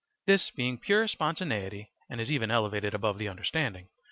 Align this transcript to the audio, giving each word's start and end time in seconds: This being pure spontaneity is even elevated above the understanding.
This 0.25 0.49
being 0.49 0.79
pure 0.79 1.07
spontaneity 1.07 1.91
is 2.09 2.31
even 2.31 2.49
elevated 2.49 2.95
above 2.95 3.19
the 3.19 3.27
understanding. 3.27 3.89